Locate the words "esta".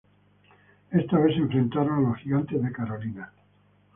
0.89-1.19